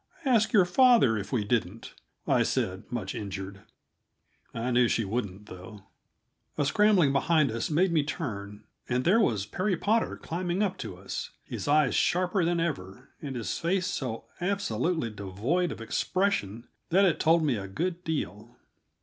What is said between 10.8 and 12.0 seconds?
us, his eyes